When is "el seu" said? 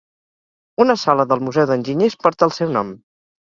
2.49-2.73